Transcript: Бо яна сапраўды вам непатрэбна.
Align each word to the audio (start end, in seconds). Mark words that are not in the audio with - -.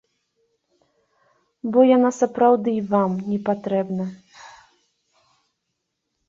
Бо 1.75 1.79
яна 1.97 2.09
сапраўды 2.21 2.73
вам 2.95 3.11
непатрэбна. 3.35 4.05